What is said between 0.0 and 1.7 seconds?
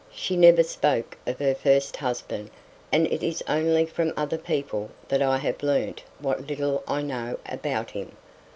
She never spoke of her